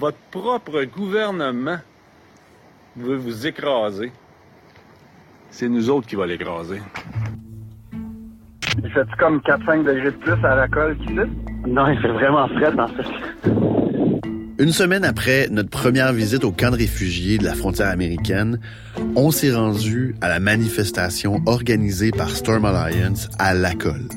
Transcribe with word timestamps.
votre 0.00 0.16
propre 0.30 0.82
gouvernement 0.84 1.76
veut 2.96 3.16
vous 3.16 3.46
écraser, 3.46 4.12
c'est 5.50 5.68
nous 5.68 5.90
autres 5.90 6.06
qui 6.06 6.16
va 6.16 6.26
l'écraser. 6.26 6.80
Il 8.82 8.90
fait-tu 8.90 9.16
comme 9.18 9.40
4-5 9.40 9.84
degrés 9.84 10.10
de 10.10 10.16
plus 10.16 10.44
à 10.44 10.54
la 10.54 10.68
colle 10.68 10.96
qu'ici? 10.96 11.14
Non, 11.66 11.86
il 11.88 12.00
fait 12.00 12.12
vraiment 12.12 12.48
frais 12.48 12.72
en 12.78 12.88
fait. 12.88 13.50
Une 14.58 14.72
semaine 14.72 15.04
après 15.04 15.48
notre 15.50 15.70
première 15.70 16.14
visite 16.14 16.44
au 16.44 16.52
camp 16.52 16.70
de 16.70 16.76
réfugiés 16.76 17.36
de 17.36 17.44
la 17.44 17.54
frontière 17.54 17.88
américaine, 17.88 18.58
on 19.16 19.30
s'est 19.30 19.52
rendu 19.52 20.14
à 20.22 20.28
la 20.28 20.40
manifestation 20.40 21.42
organisée 21.44 22.10
par 22.10 22.30
Storm 22.30 22.64
Alliance 22.64 23.28
à 23.38 23.52
Lacolle. 23.52 24.08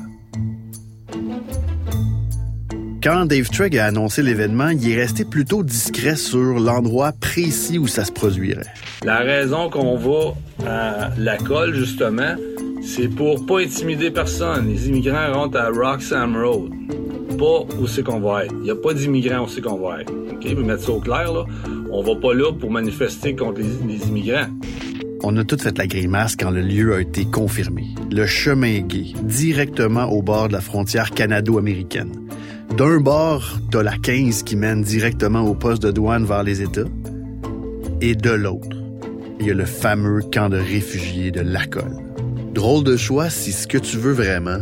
Quand 3.04 3.26
Dave 3.26 3.50
Trigg 3.50 3.76
a 3.76 3.84
annoncé 3.84 4.22
l'événement, 4.22 4.70
il 4.70 4.90
est 4.90 4.96
resté 4.96 5.26
plutôt 5.26 5.62
discret 5.62 6.16
sur 6.16 6.58
l'endroit 6.58 7.12
précis 7.12 7.76
où 7.76 7.86
ça 7.86 8.02
se 8.02 8.10
produirait. 8.10 8.64
La 9.02 9.18
raison 9.18 9.68
qu'on 9.68 9.98
va 9.98 10.32
à 10.66 11.10
la 11.18 11.36
colle, 11.36 11.74
justement, 11.74 12.34
c'est 12.82 13.08
pour 13.08 13.44
pas 13.44 13.60
intimider 13.60 14.10
personne. 14.10 14.68
Les 14.68 14.88
immigrants 14.88 15.34
rentrent 15.34 15.58
à 15.58 15.68
Roxham 15.68 16.34
Road. 16.34 16.72
Pas 17.38 17.76
où 17.78 17.86
c'est 17.86 18.02
qu'on 18.02 18.20
va 18.20 18.46
être. 18.46 18.54
Il 18.60 18.62
n'y 18.62 18.70
a 18.70 18.76
pas 18.76 18.94
d'immigrants 18.94 19.44
où 19.44 19.48
c'est 19.48 19.60
qu'on 19.60 19.86
va 19.86 20.00
être. 20.00 20.10
OK? 20.10 20.42
Mais 20.42 20.62
mettre 20.62 20.84
ça 20.84 20.92
au 20.92 21.00
clair, 21.00 21.30
là. 21.30 21.44
On 21.90 22.02
va 22.02 22.14
pas 22.18 22.32
là 22.32 22.54
pour 22.58 22.70
manifester 22.70 23.36
contre 23.36 23.60
les, 23.60 23.96
les 23.96 24.08
immigrants. 24.08 24.48
On 25.22 25.36
a 25.36 25.44
tout 25.44 25.58
fait 25.58 25.76
la 25.76 25.86
grimace 25.86 26.36
quand 26.36 26.50
le 26.50 26.62
lieu 26.62 26.94
a 26.94 27.02
été 27.02 27.26
confirmé. 27.26 27.84
Le 28.10 28.26
chemin 28.26 28.80
gay, 28.80 29.12
directement 29.24 30.06
au 30.06 30.22
bord 30.22 30.48
de 30.48 30.54
la 30.54 30.62
frontière 30.62 31.10
canado-américaine. 31.10 32.12
D'un 32.76 32.98
bord, 32.98 33.44
t'as 33.70 33.84
la 33.84 33.96
15 33.96 34.42
qui 34.42 34.56
mène 34.56 34.82
directement 34.82 35.42
au 35.42 35.54
poste 35.54 35.84
de 35.84 35.92
douane 35.92 36.24
vers 36.24 36.42
les 36.42 36.60
États. 36.60 36.88
Et 38.00 38.16
de 38.16 38.32
l'autre, 38.32 38.76
il 39.38 39.46
y 39.46 39.52
a 39.52 39.54
le 39.54 39.64
fameux 39.64 40.22
camp 40.22 40.48
de 40.48 40.56
réfugiés 40.56 41.30
de 41.30 41.40
Lacolle. 41.40 41.98
Drôle 42.52 42.82
de 42.82 42.96
choix 42.96 43.30
si 43.30 43.52
ce 43.52 43.68
que 43.68 43.78
tu 43.78 43.96
veux 43.96 44.12
vraiment, 44.12 44.58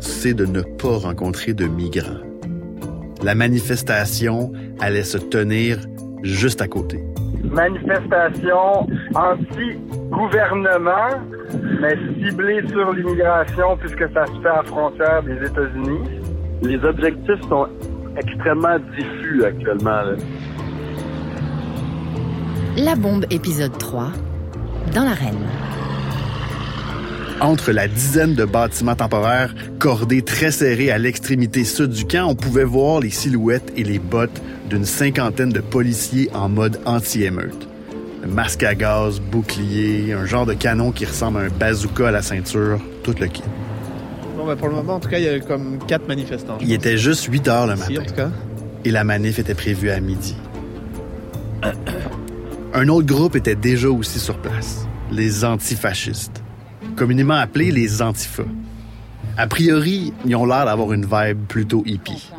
c'est 0.00 0.34
de 0.34 0.44
ne 0.44 0.62
pas 0.62 0.98
rencontrer 0.98 1.54
de 1.54 1.66
migrants. 1.66 2.18
La 3.22 3.36
manifestation 3.36 4.50
allait 4.80 5.04
se 5.04 5.18
tenir 5.18 5.78
juste 6.24 6.62
à 6.62 6.66
côté. 6.66 6.98
Manifestation 7.44 8.88
anti-gouvernement, 9.14 11.20
mais 11.80 11.96
ciblée 12.20 12.66
sur 12.68 12.92
l'immigration 12.92 13.76
puisque 13.76 14.12
ça 14.12 14.26
se 14.26 14.32
fait 14.42 14.48
à 14.48 14.56
la 14.56 14.62
frontière 14.64 15.22
des 15.22 15.46
États-Unis. 15.46 16.15
Les 16.62 16.76
objectifs 16.84 17.40
sont 17.48 17.66
extrêmement 18.16 18.78
diffus 18.96 19.44
actuellement. 19.44 20.02
là. 20.02 20.16
La 22.76 22.94
bombe 22.94 23.26
épisode 23.30 23.76
3 23.78 24.12
dans 24.94 25.04
l'arène. 25.04 25.38
Entre 27.40 27.72
la 27.72 27.86
dizaine 27.86 28.34
de 28.34 28.46
bâtiments 28.46 28.94
temporaires 28.94 29.54
cordés 29.78 30.22
très 30.22 30.50
serrés 30.50 30.90
à 30.90 30.96
l'extrémité 30.96 31.64
sud 31.64 31.90
du 31.90 32.06
camp, 32.06 32.26
on 32.28 32.34
pouvait 32.34 32.64
voir 32.64 33.00
les 33.00 33.10
silhouettes 33.10 33.72
et 33.76 33.84
les 33.84 33.98
bottes 33.98 34.40
d'une 34.70 34.86
cinquantaine 34.86 35.50
de 35.50 35.60
policiers 35.60 36.30
en 36.34 36.48
mode 36.48 36.80
anti-émeute. 36.86 37.68
Masque 38.26 38.62
à 38.62 38.74
gaz, 38.74 39.20
bouclier, 39.20 40.14
un 40.14 40.24
genre 40.24 40.46
de 40.46 40.54
canon 40.54 40.92
qui 40.92 41.04
ressemble 41.04 41.38
à 41.38 41.42
un 41.42 41.48
bazooka 41.48 42.08
à 42.08 42.10
la 42.10 42.22
ceinture, 42.22 42.80
tout 43.04 43.14
le 43.20 43.26
kit. 43.26 43.42
Ben, 44.46 44.54
pour 44.56 44.68
le 44.68 44.74
moment, 44.74 44.94
en 44.94 45.00
tout 45.00 45.08
cas, 45.08 45.18
il 45.18 45.24
y 45.24 45.28
a 45.28 45.40
comme 45.40 45.78
quatre 45.88 46.06
manifestants. 46.06 46.58
Il 46.60 46.72
était 46.72 46.96
juste 46.96 47.24
8 47.24 47.48
heures 47.48 47.66
le 47.66 47.74
pense. 47.74 47.82
Ici, 47.88 47.98
en 47.98 48.00
matin 48.00 48.12
tout 48.12 48.16
cas. 48.16 48.30
et 48.84 48.90
la 48.90 49.02
manif 49.02 49.40
était 49.40 49.54
prévue 49.54 49.90
à 49.90 49.98
midi. 50.00 50.36
Un 52.74 52.88
autre 52.88 53.06
groupe 53.06 53.34
était 53.36 53.54
déjà 53.56 53.88
aussi 53.88 54.20
sur 54.20 54.36
place, 54.36 54.86
les 55.10 55.44
antifascistes, 55.44 56.42
communément 56.94 57.34
appelés 57.34 57.70
les 57.70 58.02
antifas. 58.02 58.44
A 59.38 59.46
priori, 59.46 60.12
ils 60.24 60.36
ont 60.36 60.46
l'air 60.46 60.66
d'avoir 60.66 60.92
une 60.92 61.06
vibe 61.06 61.46
plutôt 61.46 61.82
hippie, 61.86 62.30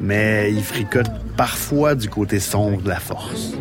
mais 0.00 0.52
ils 0.52 0.64
fricotent 0.64 1.10
parfois 1.36 1.94
du 1.94 2.08
côté 2.08 2.40
sombre 2.40 2.82
de 2.82 2.88
la 2.88 2.98
force. 2.98 3.54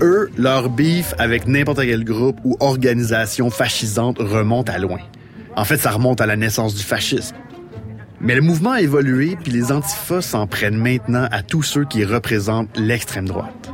Eux, 0.00 0.30
leur 0.36 0.70
beef 0.70 1.12
avec 1.18 1.48
n'importe 1.48 1.80
quel 1.80 2.04
groupe 2.04 2.38
ou 2.44 2.56
organisation 2.60 3.50
fascisante 3.50 4.18
remonte 4.20 4.68
à 4.68 4.78
loin. 4.78 5.00
En 5.56 5.64
fait, 5.64 5.78
ça 5.78 5.90
remonte 5.90 6.20
à 6.20 6.26
la 6.26 6.36
naissance 6.36 6.76
du 6.76 6.84
fascisme. 6.84 7.34
Mais 8.20 8.36
le 8.36 8.40
mouvement 8.40 8.72
a 8.72 8.80
évolué, 8.80 9.36
puis 9.42 9.50
les 9.50 9.72
antifas 9.72 10.22
s'en 10.22 10.46
prennent 10.46 10.76
maintenant 10.76 11.26
à 11.32 11.42
tous 11.42 11.64
ceux 11.64 11.84
qui 11.84 12.04
représentent 12.04 12.76
l'extrême 12.76 13.26
droite. 13.26 13.72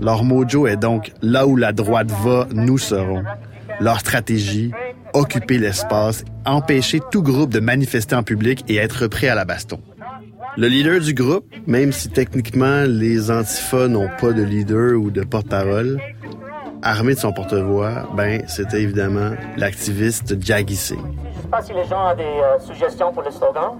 Leur 0.00 0.24
mojo 0.24 0.66
est 0.66 0.76
donc 0.78 1.12
là 1.20 1.46
où 1.46 1.56
la 1.56 1.72
droite 1.72 2.10
va, 2.10 2.46
nous 2.52 2.78
serons. 2.78 3.22
Leur 3.80 4.00
stratégie, 4.00 4.72
occuper 5.12 5.58
l'espace, 5.58 6.24
empêcher 6.46 7.00
tout 7.10 7.22
groupe 7.22 7.50
de 7.50 7.60
manifester 7.60 8.14
en 8.14 8.22
public 8.22 8.64
et 8.68 8.76
être 8.76 9.08
prêt 9.08 9.28
à 9.28 9.34
la 9.34 9.44
baston. 9.44 9.80
Le 10.56 10.66
leader 10.66 11.00
du 11.00 11.14
groupe, 11.14 11.46
même 11.66 11.92
si 11.92 12.10
techniquement 12.10 12.84
les 12.86 13.30
antifas 13.30 13.88
n'ont 13.88 14.10
pas 14.20 14.32
de 14.32 14.42
leader 14.42 14.98
ou 14.98 15.10
de 15.10 15.22
porte-parole, 15.22 16.00
armé 16.82 17.14
de 17.14 17.18
son 17.20 17.32
porte-voix, 17.32 18.08
ben 18.14 18.42
c'était 18.48 18.82
évidemment 18.82 19.30
l'activiste 19.56 20.42
Jaggy 20.42 20.76
Singh. 20.76 20.98
Je 21.36 21.42
sais 21.42 21.48
pas 21.48 21.62
si 21.62 21.72
les 21.72 21.84
gens 21.84 22.12
ont 22.12 22.16
des 22.16 22.24
euh, 22.24 22.58
suggestions 22.58 23.12
pour 23.12 23.22
le 23.22 23.30
slogan. 23.30 23.78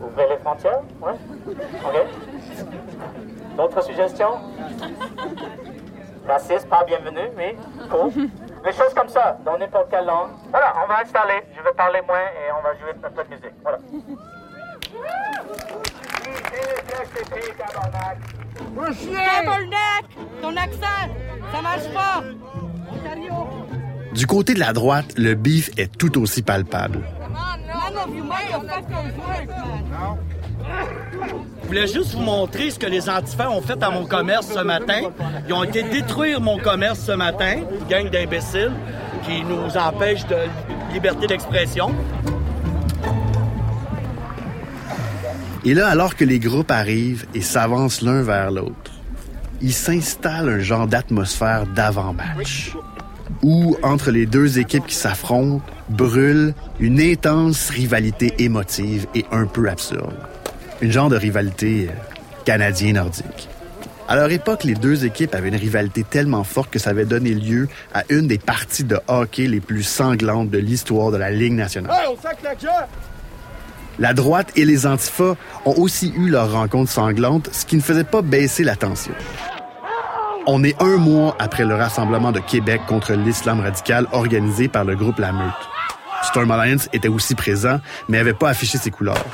Ouvrez 0.00 0.28
les 0.28 0.36
frontières, 0.38 0.82
ouais. 1.00 1.14
Ok. 1.48 2.06
D'autres 3.56 3.82
suggestions? 3.82 4.34
Raciste, 6.28 6.68
pas 6.68 6.84
bienvenu, 6.84 7.20
oui. 7.36 7.56
Cool. 7.88 8.28
Des 8.64 8.72
choses 8.72 8.92
comme 8.94 9.08
ça, 9.08 9.38
dans 9.44 9.56
n'importe 9.56 9.90
quelle 9.90 10.06
langue. 10.06 10.30
Voilà, 10.50 10.74
on 10.84 10.88
va 10.88 11.00
installer. 11.00 11.40
Je 11.56 11.62
vais 11.62 11.74
parler 11.74 12.00
moins 12.06 12.18
et 12.18 12.52
on 12.52 12.62
va 12.62 12.74
jouer 12.74 12.92
de 12.92 13.34
musique. 13.34 13.54
Voilà. 13.62 13.78
Ton 20.42 20.56
accent, 20.56 20.86
ça 21.52 21.62
marche 21.62 21.88
pas! 21.92 22.22
Du 24.12 24.26
côté 24.26 24.54
de 24.54 24.60
la 24.60 24.72
droite, 24.72 25.12
le 25.16 25.34
beef 25.34 25.70
est 25.76 25.96
tout 25.96 26.20
aussi 26.20 26.42
palpable. 26.42 27.00
Je 31.62 31.66
voulais 31.66 31.86
juste 31.86 32.14
vous 32.14 32.22
montrer 32.22 32.70
ce 32.70 32.78
que 32.78 32.86
les 32.86 33.10
antifas 33.10 33.50
ont 33.50 33.60
fait 33.60 33.82
à 33.82 33.90
mon 33.90 34.06
commerce 34.06 34.46
ce 34.52 34.60
matin. 34.60 35.00
Ils 35.46 35.52
ont 35.52 35.64
été 35.64 35.82
détruire 35.82 36.40
mon 36.40 36.58
commerce 36.58 37.00
ce 37.00 37.12
matin, 37.12 37.56
une 37.56 37.86
gang 37.88 38.08
d'imbéciles 38.10 38.72
qui 39.24 39.42
nous 39.44 39.76
empêchent 39.76 40.26
de 40.26 40.36
liberté 40.92 41.26
d'expression. 41.26 41.94
Et 45.66 45.74
là, 45.74 45.88
alors 45.88 46.14
que 46.14 46.24
les 46.24 46.38
groupes 46.38 46.70
arrivent 46.70 47.26
et 47.34 47.40
s'avancent 47.40 48.00
l'un 48.00 48.22
vers 48.22 48.52
l'autre, 48.52 48.92
il 49.60 49.72
s'installe 49.72 50.48
un 50.48 50.58
genre 50.60 50.86
d'atmosphère 50.86 51.66
d'avant-match, 51.66 52.76
où, 53.42 53.76
entre 53.82 54.12
les 54.12 54.26
deux 54.26 54.60
équipes 54.60 54.86
qui 54.86 54.94
s'affrontent, 54.94 55.66
brûle 55.88 56.54
une 56.78 57.00
intense 57.00 57.68
rivalité 57.70 58.32
émotive 58.38 59.08
et 59.16 59.26
un 59.32 59.46
peu 59.46 59.68
absurde. 59.68 60.14
Une 60.82 60.92
genre 60.92 61.08
de 61.08 61.16
rivalité 61.16 61.88
euh, 61.90 61.92
canadien-nordique. 62.44 63.48
À 64.06 64.14
leur 64.14 64.30
époque, 64.30 64.62
les 64.62 64.74
deux 64.74 65.04
équipes 65.04 65.34
avaient 65.34 65.48
une 65.48 65.56
rivalité 65.56 66.04
tellement 66.04 66.44
forte 66.44 66.70
que 66.70 66.78
ça 66.78 66.90
avait 66.90 67.06
donné 67.06 67.34
lieu 67.34 67.66
à 67.92 68.04
une 68.08 68.28
des 68.28 68.38
parties 68.38 68.84
de 68.84 69.00
hockey 69.08 69.48
les 69.48 69.58
plus 69.58 69.82
sanglantes 69.82 70.48
de 70.48 70.58
l'histoire 70.58 71.10
de 71.10 71.16
la 71.16 71.32
Ligue 71.32 71.54
nationale. 71.54 71.90
La 73.98 74.12
droite 74.12 74.52
et 74.56 74.64
les 74.64 74.86
antifas 74.86 75.36
ont 75.64 75.74
aussi 75.78 76.12
eu 76.16 76.28
leur 76.28 76.52
rencontre 76.52 76.90
sanglante, 76.90 77.48
ce 77.52 77.64
qui 77.64 77.76
ne 77.76 77.80
faisait 77.80 78.04
pas 78.04 78.22
baisser 78.22 78.62
la 78.62 78.76
tension. 78.76 79.14
On 80.46 80.62
est 80.62 80.80
un 80.80 80.96
mois 80.96 81.34
après 81.38 81.64
le 81.64 81.74
rassemblement 81.74 82.30
de 82.30 82.40
Québec 82.40 82.82
contre 82.86 83.14
l'islam 83.14 83.60
radical 83.60 84.06
organisé 84.12 84.68
par 84.68 84.84
le 84.84 84.94
groupe 84.94 85.18
La 85.18 85.32
Meute. 85.32 85.52
Storm 86.22 86.50
Alliance 86.50 86.88
était 86.92 87.08
aussi 87.08 87.34
présent, 87.34 87.80
mais 88.08 88.18
n'avait 88.18 88.34
pas 88.34 88.50
affiché 88.50 88.78
ses 88.78 88.90
couleurs. 88.90 89.24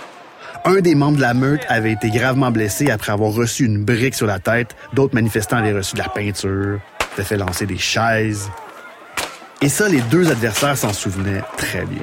Un 0.64 0.80
des 0.80 0.94
membres 0.94 1.16
de 1.16 1.22
la 1.22 1.34
meute 1.34 1.62
avait 1.68 1.92
été 1.92 2.10
gravement 2.10 2.52
blessé 2.52 2.90
après 2.90 3.10
avoir 3.12 3.32
reçu 3.32 3.64
une 3.64 3.84
brique 3.84 4.14
sur 4.14 4.26
la 4.26 4.38
tête. 4.38 4.76
D'autres 4.92 5.14
manifestants 5.14 5.56
avaient 5.56 5.72
reçu 5.72 5.94
de 5.94 6.00
la 6.00 6.08
peinture, 6.08 6.78
s'étaient 7.10 7.28
fait 7.28 7.36
lancer 7.36 7.66
des 7.66 7.78
chaises. 7.78 8.48
Et 9.60 9.68
ça, 9.68 9.88
les 9.88 10.00
deux 10.02 10.30
adversaires 10.30 10.76
s'en 10.76 10.92
souvenaient 10.92 11.42
très 11.56 11.84
bien. 11.84 12.02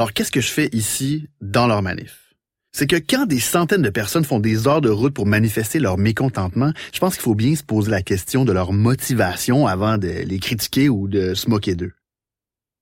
Alors, 0.00 0.14
qu'est-ce 0.14 0.32
que 0.32 0.40
je 0.40 0.50
fais 0.50 0.70
ici 0.72 1.28
dans 1.42 1.66
leur 1.66 1.82
manif? 1.82 2.34
C'est 2.72 2.86
que 2.86 2.96
quand 2.96 3.26
des 3.26 3.38
centaines 3.38 3.82
de 3.82 3.90
personnes 3.90 4.24
font 4.24 4.40
des 4.40 4.66
heures 4.66 4.80
de 4.80 4.88
route 4.88 5.12
pour 5.12 5.26
manifester 5.26 5.78
leur 5.78 5.98
mécontentement, 5.98 6.72
je 6.94 6.98
pense 7.00 7.16
qu'il 7.16 7.22
faut 7.22 7.34
bien 7.34 7.54
se 7.54 7.62
poser 7.62 7.90
la 7.90 8.00
question 8.00 8.46
de 8.46 8.52
leur 8.52 8.72
motivation 8.72 9.66
avant 9.66 9.98
de 9.98 10.08
les 10.08 10.38
critiquer 10.38 10.88
ou 10.88 11.06
de 11.06 11.34
se 11.34 11.50
moquer 11.50 11.74
d'eux. 11.74 11.92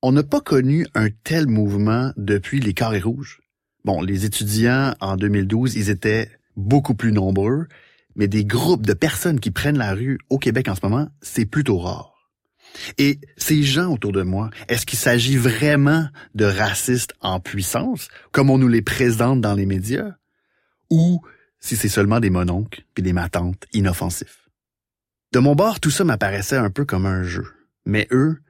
On 0.01 0.13
n'a 0.13 0.23
pas 0.23 0.41
connu 0.41 0.87
un 0.95 1.09
tel 1.25 1.49
mouvement 1.49 2.13
depuis 2.17 2.61
les 2.61 2.73
carrés 2.73 3.01
rouges. 3.01 3.41
Bon, 3.85 4.01
les 4.01 4.25
étudiants 4.25 4.95
en 5.01 5.17
2012, 5.17 5.75
ils 5.75 5.91
étaient 5.91 6.31
beaucoup 6.55 6.95
plus 6.95 7.11
nombreux, 7.11 7.67
mais 8.15 8.29
des 8.29 8.45
groupes 8.45 8.87
de 8.87 8.95
personnes 8.95 9.41
qui 9.41 9.51
prennent 9.51 9.77
la 9.77 9.93
rue 9.93 10.21
au 10.31 10.39
Québec 10.39 10.69
en 10.69 10.77
ce 10.77 10.83
moment, 10.85 11.09
c'est 11.21 11.47
plutôt 11.47 11.79
rare. 11.79 12.18
Et 12.97 13.19
ces 13.37 13.63
gens 13.63 13.93
autour 13.93 14.13
de 14.13 14.23
moi, 14.23 14.51
est-ce 14.69 14.87
qu'il 14.87 14.99
s'agit 14.99 15.37
vraiment 15.37 16.09
de 16.35 16.45
racistes 16.45 17.15
en 17.21 17.41
puissance, 17.41 18.09
comme 18.33 18.51
on 18.51 18.59
nous 18.59 18.69
les 18.69 18.83
présente 18.83 19.41
dans 19.41 19.55
les 19.55 19.67
médias, 19.67 20.13
ou 20.91 21.21
si 21.61 21.77
c'est 21.77 21.89
seulement 21.89 22.21
des 22.21 22.31
mononcles 22.31 22.83
puis 22.95 23.03
des 23.03 23.13
matantes 23.13 23.65
inoffensifs? 23.73 24.49
De 25.33 25.41
mon 25.41 25.55
bord, 25.55 25.81
tout 25.81 25.91
ça 25.91 26.05
m'apparaissait 26.05 26.57
un 26.57 26.71
peu 26.71 26.85
comme 26.85 27.05
un 27.05 27.23
jeu. 27.23 27.47
Mais 27.85 28.09
eux, 28.13 28.41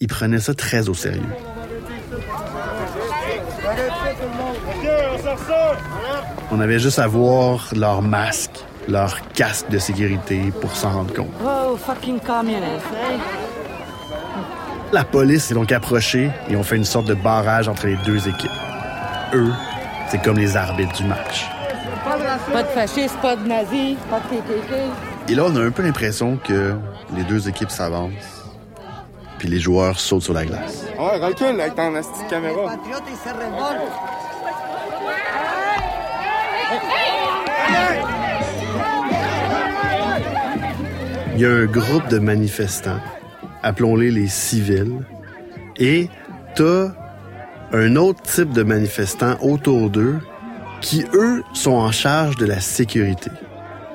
ils 0.00 0.08
prenaient 0.08 0.40
ça 0.40 0.54
très 0.54 0.88
au 0.88 0.94
sérieux. 0.94 1.22
On 6.50 6.60
avait 6.60 6.78
juste 6.78 6.98
à 6.98 7.06
voir 7.06 7.68
leur 7.74 8.00
masque, 8.00 8.64
leur 8.88 9.28
casque 9.32 9.68
de 9.68 9.78
sécurité 9.78 10.52
pour 10.60 10.74
s'en 10.76 10.92
rendre 10.92 11.12
compte. 11.12 11.32
Oh, 11.44 11.76
fucking 11.76 12.20
communist, 12.20 12.86
eh? 12.92 13.45
La 14.92 15.04
police 15.04 15.46
s'est 15.46 15.54
donc 15.54 15.72
approchée 15.72 16.30
et 16.48 16.56
ont 16.56 16.62
fait 16.62 16.76
une 16.76 16.84
sorte 16.84 17.06
de 17.06 17.14
barrage 17.14 17.68
entre 17.68 17.86
les 17.86 17.96
deux 18.04 18.28
équipes. 18.28 18.50
Eux, 19.34 19.52
c'est 20.08 20.22
comme 20.22 20.38
les 20.38 20.56
arbitres 20.56 20.94
du 20.94 21.04
match. 21.04 21.46
Pas 22.52 22.62
de 22.62 22.68
fascistes, 22.68 23.16
pas 23.20 23.34
de 23.34 23.46
nazis, 23.46 23.96
pas 24.08 24.20
de 24.20 24.36
KKK. 24.36 25.30
Et 25.30 25.34
là, 25.34 25.44
on 25.46 25.56
a 25.56 25.60
un 25.60 25.70
peu 25.70 25.82
l'impression 25.82 26.36
que 26.36 26.74
les 27.16 27.24
deux 27.24 27.48
équipes 27.48 27.70
s'avancent, 27.70 28.44
puis 29.38 29.48
les 29.48 29.58
joueurs 29.58 29.98
sautent 29.98 30.22
sur 30.22 30.34
la 30.34 30.44
glace. 30.44 30.84
Ouais, 30.98 31.18
recule 31.18 31.60
avec 31.60 31.74
ton 31.74 31.92
caméra. 32.30 32.76
Il 41.34 41.40
y 41.40 41.44
a 41.44 41.50
un 41.50 41.66
groupe 41.66 42.08
de 42.08 42.18
manifestants, 42.18 43.00
appelons-les 43.66 44.10
les 44.12 44.28
civils, 44.28 45.02
et 45.76 46.08
t'as 46.54 46.92
un 47.72 47.96
autre 47.96 48.22
type 48.22 48.52
de 48.52 48.62
manifestants 48.62 49.36
autour 49.42 49.90
d'eux 49.90 50.18
qui, 50.80 51.04
eux, 51.14 51.42
sont 51.52 51.72
en 51.72 51.90
charge 51.90 52.36
de 52.36 52.46
la 52.46 52.60
sécurité. 52.60 53.30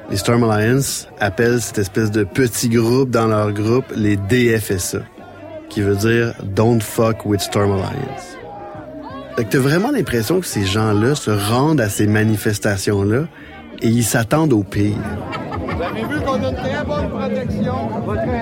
Les 0.10 0.18
Storm 0.18 0.44
Alliance 0.44 1.08
appellent 1.20 1.62
cette 1.62 1.78
espèce 1.78 2.12
de 2.12 2.26
petit 2.26 2.68
groupe 2.68 3.12
dans 3.12 3.28
leur 3.28 3.54
groupe 3.54 3.86
les 3.96 4.18
DFSA, 4.18 5.04
qui 5.70 5.82
veut 5.82 5.96
dire 5.96 6.34
Don't 6.44 6.82
Fuck 6.82 7.26
with 7.26 7.40
Storm 7.40 7.72
Alliance. 7.72 8.38
Fait 9.38 9.46
que 9.46 9.52
t'as 9.52 9.60
vraiment 9.60 9.92
l'impression 9.92 10.42
que 10.42 10.48
ces 10.48 10.66
gens-là 10.66 11.16
se 11.16 11.32
rendent 11.32 11.80
à 11.80 11.88
ces 11.88 12.08
manifestations-là 12.08 13.24
et 13.82 13.88
ils 13.88 14.04
s'attendent 14.04 14.52
au 14.52 14.64
pire. 14.64 14.98
Vous 15.76 15.82
avez 15.84 16.02
vu 16.02 16.22
qu'on 16.22 16.34
a 16.34 16.50
une 16.50 16.56
très 16.56 16.84
bonne 16.86 17.10
protection. 17.10 17.74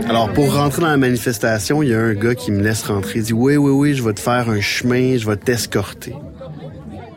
Alors, 0.09 0.29
pour 0.33 0.53
rentrer 0.55 0.81
dans 0.81 0.87
la 0.89 0.97
manifestation, 0.97 1.83
il 1.83 1.89
y 1.89 1.93
a 1.93 1.99
un 1.99 2.13
gars 2.13 2.35
qui 2.35 2.51
me 2.51 2.61
laisse 2.61 2.83
rentrer. 2.83 3.19
Il 3.19 3.23
dit, 3.23 3.33
oui, 3.33 3.57
oui, 3.57 3.71
oui, 3.71 3.93
je 3.93 4.03
vais 4.03 4.13
te 4.13 4.19
faire 4.19 4.49
un 4.49 4.61
chemin, 4.61 5.17
je 5.17 5.27
vais 5.27 5.35
t'escorter. 5.35 6.15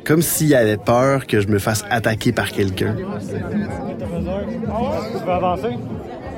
Comme 0.04 0.22
s'il 0.22 0.54
avait 0.54 0.76
peur 0.76 1.26
que 1.26 1.40
je 1.40 1.48
me 1.48 1.58
fasse 1.58 1.84
attaquer 1.90 2.32
par 2.32 2.50
quelqu'un. 2.50 2.96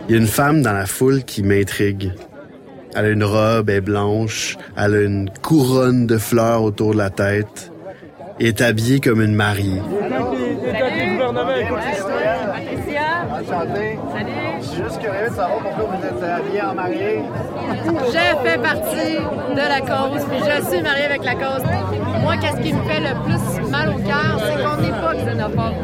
Il 0.08 0.14
y 0.14 0.14
a 0.14 0.20
une 0.20 0.26
femme 0.26 0.62
dans 0.62 0.72
la 0.72 0.86
foule 0.86 1.24
qui 1.24 1.42
m'intrigue. 1.42 2.12
Elle 2.94 3.06
a 3.06 3.08
une 3.08 3.24
robe, 3.24 3.70
elle 3.70 3.76
est 3.76 3.80
blanche, 3.80 4.56
elle 4.76 4.94
a 4.94 5.00
une 5.00 5.30
couronne 5.42 6.06
de 6.06 6.18
fleurs 6.18 6.62
autour 6.62 6.92
de 6.92 6.98
la 6.98 7.10
tête 7.10 7.72
et 8.38 8.48
est 8.48 8.60
habillée 8.60 9.00
comme 9.00 9.20
une 9.20 9.34
mariée. 9.34 9.80
Salut. 10.70 12.23
Je 13.46 14.66
suis 14.66 14.82
juste 14.82 15.00
curieux 15.00 15.28
de 15.28 15.34
savoir 15.34 15.58
pourquoi 15.58 15.96
vous 15.96 16.06
êtes 16.06 16.22
habillé 16.22 16.62
en 16.62 16.74
mariée. 16.74 17.22
Je 18.06 18.48
fais 18.48 18.58
partie 18.58 19.18
de 19.54 19.68
la 19.68 19.80
cause, 19.80 20.24
puis 20.24 20.38
je 20.38 20.66
suis 20.70 20.82
mariée 20.82 21.04
avec 21.04 21.24
la 21.24 21.34
cause. 21.34 21.62
Moi, 22.22 22.36
qu'est-ce 22.38 22.60
qui 22.60 22.72
me 22.72 22.82
fait 22.84 23.00
le 23.00 23.14
plus 23.22 23.70
mal 23.70 23.90
au 23.90 23.98
cœur, 23.98 24.38
c'est 24.38 24.62
qu'on 24.62 24.80
n'est 24.80 25.00
pas 25.00 25.14
xénophobe. 25.14 25.74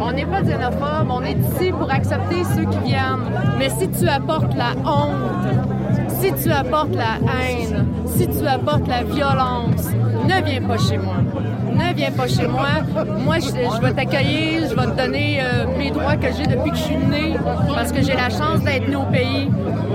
On 0.00 0.12
n'est 0.12 0.26
pas 0.26 0.40
xénophobe, 0.40 1.10
on 1.10 1.22
est 1.22 1.36
ici 1.36 1.70
pour 1.72 1.90
accepter 1.90 2.44
ceux 2.44 2.64
qui 2.64 2.78
viennent. 2.78 3.30
Mais 3.58 3.68
si 3.68 3.88
tu 3.90 4.08
apportes 4.08 4.54
la 4.56 4.72
honte, 4.90 6.08
si 6.08 6.32
tu 6.32 6.50
apportes 6.50 6.94
la 6.94 7.18
haine, 7.30 7.86
si 8.06 8.26
tu 8.26 8.46
apportes 8.46 8.88
la 8.88 9.02
violence, 9.02 9.90
ne 10.24 10.44
viens 10.44 10.62
pas 10.62 10.78
chez 10.78 10.96
moi. 10.96 11.16
Ne 11.74 11.94
viens 11.94 12.10
pas 12.10 12.28
chez 12.28 12.46
moi. 12.46 12.68
Moi, 13.18 13.38
je, 13.38 13.80
vais 13.80 13.92
t'accueillir, 13.92 14.68
je 14.68 14.74
vais 14.74 14.86
te 14.86 14.96
donner 14.96 15.40
euh, 15.40 15.66
mes 15.78 15.90
droits 15.90 16.16
que 16.16 16.26
j'ai 16.36 16.46
depuis 16.46 16.70
que 16.70 16.76
je 16.76 16.82
suis 16.82 16.96
née, 16.96 17.36
parce 17.74 17.92
que 17.92 18.02
j'ai 18.02 18.14
la 18.14 18.30
chance 18.30 18.60
d'être 18.64 18.88
née 18.88 18.96
au 18.96 19.06
pays. 19.06 19.48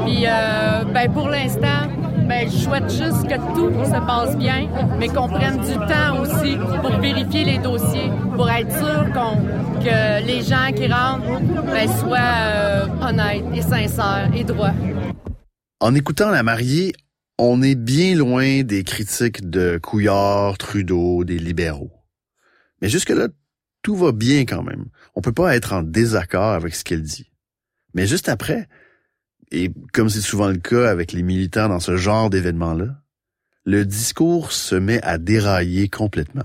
Puis, 0.05 0.25
euh, 0.25 0.83
ben, 0.93 1.11
pour 1.11 1.29
l'instant, 1.29 1.87
ben, 2.27 2.49
je 2.49 2.57
souhaite 2.57 2.89
juste 2.89 3.27
que 3.27 3.35
tout 3.53 3.71
se 3.85 4.05
passe 4.05 4.35
bien, 4.37 4.67
mais 4.99 5.07
qu'on 5.07 5.27
prenne 5.27 5.59
du 5.59 5.75
temps 5.75 6.21
aussi 6.21 6.57
pour 6.81 6.99
vérifier 6.99 7.43
les 7.43 7.57
dossiers, 7.59 8.11
pour 8.35 8.49
être 8.49 8.71
sûr 8.71 9.05
qu'on, 9.13 9.37
que 9.79 10.25
les 10.25 10.41
gens 10.41 10.71
qui 10.75 10.87
rentrent 10.87 11.41
ben, 11.65 11.87
soient 11.99 12.17
euh, 12.17 12.85
honnêtes 13.01 13.45
et 13.53 13.61
sincères 13.61 14.29
et 14.35 14.43
droits. 14.43 14.73
En 15.81 15.93
écoutant 15.93 16.31
la 16.31 16.41
mariée, 16.41 16.93
on 17.37 17.61
est 17.61 17.75
bien 17.75 18.15
loin 18.15 18.63
des 18.63 18.83
critiques 18.83 19.49
de 19.49 19.77
Couillard, 19.81 20.57
Trudeau, 20.57 21.23
des 21.23 21.37
libéraux. 21.37 21.91
Mais 22.81 22.89
jusque-là, 22.89 23.27
tout 23.81 23.95
va 23.95 24.11
bien 24.11 24.45
quand 24.45 24.63
même. 24.63 24.85
On 25.15 25.21
peut 25.21 25.31
pas 25.31 25.55
être 25.55 25.73
en 25.73 25.83
désaccord 25.83 26.53
avec 26.53 26.75
ce 26.75 26.83
qu'elle 26.83 27.03
dit. 27.03 27.31
Mais 27.93 28.07
juste 28.07 28.29
après, 28.29 28.67
et 29.51 29.71
comme 29.93 30.09
c'est 30.09 30.21
souvent 30.21 30.47
le 30.47 30.57
cas 30.57 30.89
avec 30.89 31.11
les 31.11 31.23
militants 31.23 31.69
dans 31.69 31.79
ce 31.79 31.97
genre 31.97 32.29
d'événement-là, 32.29 33.01
le 33.63 33.85
discours 33.85 34.51
se 34.51 34.75
met 34.75 35.01
à 35.03 35.17
dérailler 35.17 35.89
complètement. 35.89 36.43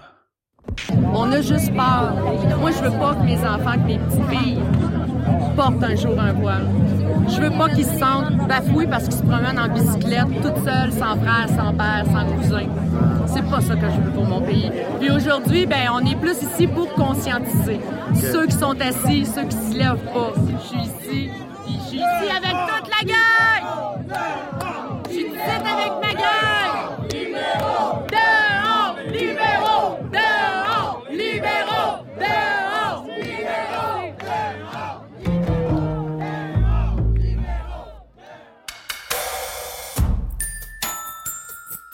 On 1.12 1.30
a 1.32 1.42
juste 1.42 1.72
peur. 1.74 2.14
Moi, 2.58 2.70
je 2.70 2.82
veux 2.82 2.98
pas 2.98 3.14
que 3.14 3.24
mes 3.24 3.38
enfants, 3.38 3.74
que 3.74 3.86
mes 3.86 3.98
petites 3.98 4.28
filles 4.30 4.62
portent 5.56 5.82
un 5.82 5.96
jour 5.96 6.18
un 6.18 6.32
voile. 6.32 6.66
Je 7.28 7.40
veux 7.40 7.50
pas 7.50 7.68
qu'ils 7.68 7.86
se 7.86 7.98
sentent 7.98 8.36
bafoués 8.48 8.86
parce 8.86 9.04
qu'ils 9.04 9.18
se 9.18 9.22
promènent 9.22 9.58
en 9.58 9.68
bicyclette, 9.68 10.26
toutes 10.42 10.64
seules, 10.64 10.92
sans 10.92 11.16
frère, 11.16 11.46
sans 11.48 11.72
père, 11.74 12.04
sans 12.06 12.24
cousin. 12.36 12.66
C'est 13.26 13.48
pas 13.48 13.60
ça 13.60 13.74
que 13.74 13.86
je 13.88 14.00
veux 14.00 14.10
pour 14.10 14.24
mon 14.24 14.40
pays. 14.40 14.70
Puis 14.98 15.10
aujourd'hui, 15.10 15.66
ben, 15.66 15.90
on 15.94 16.04
est 16.04 16.16
plus 16.16 16.42
ici 16.42 16.66
pour 16.66 16.92
conscientiser. 16.94 17.80
Ceux 18.14 18.46
qui 18.46 18.56
sont 18.56 18.76
assis, 18.80 19.24
ceux 19.26 19.44
qui 19.44 19.56
se 19.56 19.78
lèvent 19.78 20.12
pas. 20.12 20.32
Je 20.36 20.66
suis 20.66 20.78
ici, 20.78 21.30
puis 21.64 21.74
je 21.74 21.88
suis 21.88 21.98
ici 21.98 22.30
avec 22.36 22.56
toute 22.68 22.90
la 22.90 23.04
gang! 23.06 24.59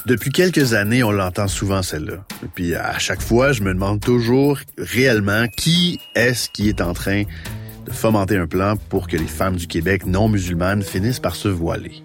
Depuis 0.07 0.31
quelques 0.31 0.75
années, 0.75 1.03
on 1.03 1.11
l'entend 1.11 1.49
souvent 1.49 1.83
celle-là. 1.83 2.25
Et 2.45 2.47
puis 2.55 2.77
à 2.77 2.97
chaque 2.97 3.21
fois, 3.21 3.51
je 3.51 3.63
me 3.63 3.75
demande 3.75 4.01
toujours 4.01 4.61
réellement 4.79 5.49
qui 5.49 5.99
est-ce 6.15 6.49
qui 6.49 6.69
est 6.69 6.81
en 6.81 6.93
train 6.93 7.25
de 7.85 7.91
fomenter 7.91 8.37
un 8.37 8.47
plan 8.47 8.77
pour 8.77 9.09
que 9.09 9.17
les 9.17 9.27
femmes 9.27 9.57
du 9.57 9.67
Québec 9.67 10.07
non 10.07 10.29
musulmanes 10.29 10.83
finissent 10.83 11.19
par 11.19 11.35
se 11.35 11.49
voiler. 11.49 12.05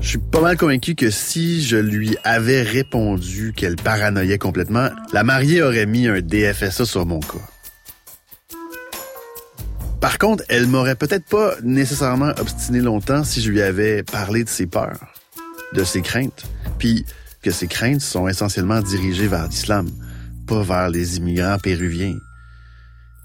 Je 0.00 0.10
suis 0.10 0.18
pas 0.18 0.40
mal 0.40 0.56
convaincu 0.56 0.94
que 0.94 1.10
si 1.10 1.60
je 1.64 1.76
lui 1.76 2.16
avais 2.22 2.62
répondu 2.62 3.52
qu'elle 3.56 3.74
paranoïait 3.74 4.38
complètement, 4.38 4.88
la 5.12 5.24
mariée 5.24 5.62
aurait 5.62 5.86
mis 5.86 6.06
un 6.06 6.20
DFSA 6.20 6.84
sur 6.84 7.06
mon 7.06 7.18
cas. 7.18 7.38
Par 10.08 10.16
contre, 10.16 10.42
elle 10.48 10.66
m'aurait 10.66 10.94
peut-être 10.94 11.26
pas 11.26 11.52
nécessairement 11.62 12.32
obstiné 12.38 12.80
longtemps 12.80 13.24
si 13.24 13.42
je 13.42 13.50
lui 13.50 13.60
avais 13.60 14.02
parlé 14.02 14.42
de 14.42 14.48
ses 14.48 14.66
peurs, 14.66 15.12
de 15.74 15.84
ses 15.84 16.00
craintes, 16.00 16.46
puis 16.78 17.04
que 17.42 17.50
ces 17.50 17.66
craintes 17.66 18.00
sont 18.00 18.26
essentiellement 18.26 18.80
dirigées 18.80 19.28
vers 19.28 19.46
l'islam, 19.48 19.86
pas 20.46 20.62
vers 20.62 20.88
les 20.88 21.18
immigrants 21.18 21.58
péruviens. 21.58 22.16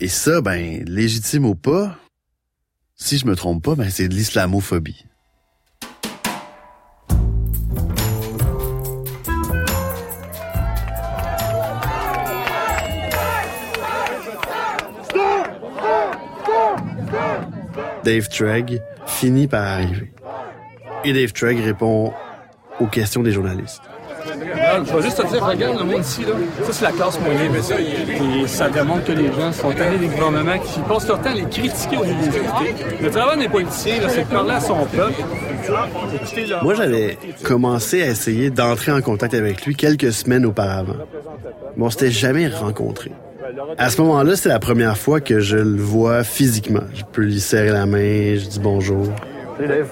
Et 0.02 0.10
ça, 0.10 0.42
ben, 0.42 0.84
légitime 0.86 1.46
ou 1.46 1.56
pas, 1.56 1.98
si 2.98 3.18
je 3.18 3.28
me 3.28 3.38
trompe 3.38 3.64
pas, 3.64 3.76
ben, 3.76 3.90
c'est 3.90 4.10
de 4.10 4.14
l'islamophobie. 4.14 5.06
Dave 18.04 18.28
Treg 18.28 18.82
finit 19.06 19.48
par 19.48 19.64
arriver. 19.64 20.12
Et 21.06 21.14
Dave 21.14 21.34
Trigg 21.34 21.60
répond 21.64 22.14
aux 22.80 22.88
questions 22.88 23.24
des 23.24 23.32
journalistes. 23.32 23.82
Je 24.26 24.96
vais 24.96 25.02
juste 25.02 25.22
te 25.22 25.28
dire, 25.28 25.46
regarde 25.46 25.78
le 25.80 25.84
monde 25.86 26.02
ici, 26.02 26.22
là. 26.22 26.32
Ça, 26.66 26.72
c'est 26.72 26.86
la 26.86 26.92
classe 26.92 27.20
moyenne, 27.20 27.52
mais 27.52 27.62
ça, 27.62 27.76
et 27.80 28.48
ça 28.48 28.70
démontre 28.70 29.04
que 29.06 29.12
les 29.12 29.32
gens 29.34 29.52
sont 29.52 29.70
allés 29.80 29.98
des 29.98 30.08
gouvernements 30.08 30.58
qui 30.60 30.80
passent 30.80 31.08
leur 31.08 31.22
temps 31.22 31.30
à 31.30 31.34
les 31.34 31.44
critiquer 31.44 31.98
au 31.98 32.04
écouter. 32.06 32.42
Le 33.02 33.10
travail 33.10 33.40
des 33.40 33.50
politiciens, 33.50 34.02
là, 34.02 34.10
c'est 34.10 34.24
de 34.24 34.30
parler 34.30 34.52
à 34.52 34.60
son 34.62 34.86
peuple. 34.86 35.22
Moi, 36.62 36.74
j'avais 36.76 37.18
commencé 37.44 38.02
à 38.02 38.08
essayer 38.08 38.50
d'entrer 38.50 38.92
en 38.92 39.02
contact 39.02 39.34
avec 39.34 39.66
lui 39.66 39.76
quelques 39.76 40.14
semaines 40.14 40.46
auparavant. 40.46 40.96
Mais 41.76 41.86
on 41.86 41.90
s'était 41.90 42.12
jamais 42.12 42.48
rencontrés. 42.48 43.12
À 43.78 43.90
ce 43.90 44.02
moment-là, 44.02 44.36
c'est 44.36 44.50
la 44.50 44.60
première 44.60 44.98
fois 44.98 45.20
que 45.22 45.40
je 45.40 45.58
le 45.58 45.82
vois 45.82 46.24
physiquement. 46.24 46.84
Je 46.94 47.04
peux 47.12 47.22
lui 47.24 47.40
serrer 47.40 47.70
la 47.72 47.86
main, 47.86 48.36
je 48.36 48.48
dis 48.48 48.60
bonjour. 48.60 49.08
Salut 49.58 49.68
Dave. 49.68 49.88